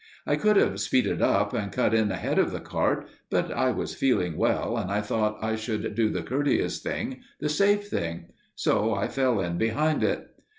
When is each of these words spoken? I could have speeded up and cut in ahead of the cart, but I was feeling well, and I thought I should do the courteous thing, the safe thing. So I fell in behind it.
I 0.25 0.35
could 0.35 0.55
have 0.55 0.79
speeded 0.81 1.21
up 1.21 1.53
and 1.53 1.71
cut 1.71 1.93
in 1.93 2.11
ahead 2.11 2.39
of 2.39 2.49
the 2.51 2.59
cart, 2.59 3.07
but 3.29 3.51
I 3.51 3.69
was 3.69 3.93
feeling 3.93 4.35
well, 4.35 4.75
and 4.75 4.89
I 4.91 4.99
thought 4.99 5.37
I 5.43 5.55
should 5.55 5.93
do 5.93 6.09
the 6.09 6.23
courteous 6.23 6.79
thing, 6.79 7.21
the 7.39 7.49
safe 7.49 7.87
thing. 7.87 8.29
So 8.55 8.95
I 8.95 9.07
fell 9.07 9.39
in 9.41 9.59
behind 9.59 10.01
it. 10.03 10.27